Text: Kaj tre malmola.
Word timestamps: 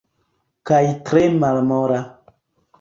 Kaj 0.69 0.79
tre 1.11 1.23
malmola. 1.45 2.03